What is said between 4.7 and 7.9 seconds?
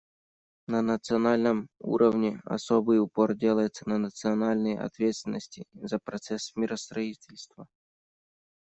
ответственности за процесс миростроительства.